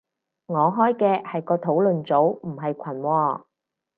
[0.47, 3.43] 我開嘅係個討論組，唔係群喎